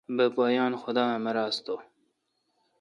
[0.15, 1.75] بہ پا یان خدا امر آس تہ۔